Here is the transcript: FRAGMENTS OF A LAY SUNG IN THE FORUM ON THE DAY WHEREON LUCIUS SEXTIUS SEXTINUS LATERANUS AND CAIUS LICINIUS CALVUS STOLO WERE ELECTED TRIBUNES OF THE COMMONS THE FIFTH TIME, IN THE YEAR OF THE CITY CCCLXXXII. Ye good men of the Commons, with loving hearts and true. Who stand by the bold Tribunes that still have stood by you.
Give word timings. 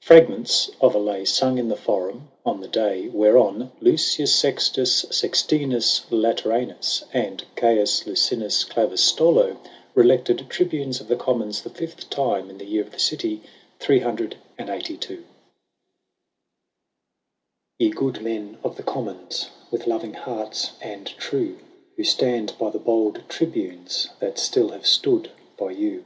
FRAGMENTS 0.00 0.72
OF 0.80 0.92
A 0.92 0.98
LAY 0.98 1.24
SUNG 1.24 1.56
IN 1.56 1.68
THE 1.68 1.76
FORUM 1.76 2.26
ON 2.44 2.60
THE 2.60 2.66
DAY 2.66 3.06
WHEREON 3.10 3.70
LUCIUS 3.80 4.34
SEXTIUS 4.34 5.06
SEXTINUS 5.16 6.06
LATERANUS 6.10 7.04
AND 7.14 7.44
CAIUS 7.54 8.04
LICINIUS 8.04 8.64
CALVUS 8.64 9.00
STOLO 9.04 9.56
WERE 9.94 10.02
ELECTED 10.02 10.44
TRIBUNES 10.50 11.00
OF 11.00 11.06
THE 11.06 11.14
COMMONS 11.14 11.62
THE 11.62 11.70
FIFTH 11.70 12.10
TIME, 12.10 12.50
IN 12.50 12.58
THE 12.58 12.64
YEAR 12.64 12.82
OF 12.86 12.90
THE 12.90 12.98
CITY 12.98 13.40
CCCLXXXII. 13.78 15.22
Ye 17.78 17.90
good 17.90 18.20
men 18.20 18.58
of 18.64 18.74
the 18.74 18.82
Commons, 18.82 19.50
with 19.70 19.86
loving 19.86 20.14
hearts 20.14 20.72
and 20.80 21.06
true. 21.06 21.58
Who 21.96 22.02
stand 22.02 22.54
by 22.58 22.70
the 22.70 22.80
bold 22.80 23.22
Tribunes 23.28 24.08
that 24.18 24.38
still 24.40 24.70
have 24.70 24.88
stood 24.88 25.30
by 25.56 25.70
you. 25.70 26.04